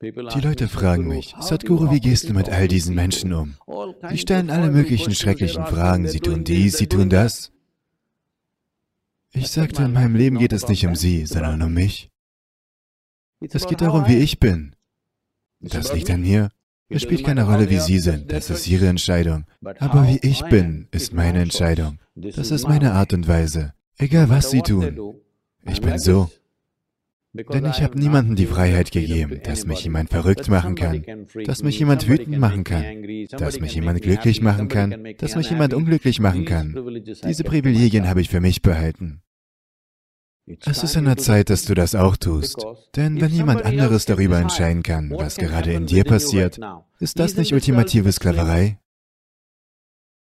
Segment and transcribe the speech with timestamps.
[0.00, 3.56] Die Leute fragen mich, Sadhguru, wie gehst du mit all diesen Menschen um?
[4.10, 7.50] Sie stellen alle möglichen schrecklichen Fragen, sie tun dies, sie tun das.
[9.32, 12.10] Ich sagte, in meinem Leben geht es nicht um sie, sondern um mich.
[13.40, 14.76] Es geht darum, wie ich bin.
[15.60, 16.50] Das liegt an mir.
[16.88, 19.44] Es spielt keine Rolle, wie Sie sind, das ist Ihre Entscheidung.
[19.78, 21.98] Aber wie ich bin, ist meine Entscheidung.
[22.14, 23.74] Das ist meine Art und Weise.
[23.98, 25.16] Egal was Sie tun.
[25.66, 26.30] Ich bin so.
[27.52, 31.04] Denn ich habe niemandem die Freiheit gegeben, dass mich jemand verrückt machen kann,
[31.44, 32.84] dass mich jemand wütend machen kann,
[33.30, 36.74] dass mich jemand glücklich machen kann, dass mich jemand unglücklich machen kann.
[37.24, 39.22] Diese Privilegien habe ich für mich behalten.
[40.64, 42.64] Es ist an der Zeit, dass du das auch tust.
[42.96, 46.58] Denn wenn jemand anderes darüber entscheiden kann, was gerade in dir passiert,
[46.98, 48.78] ist das nicht ultimative Sklaverei?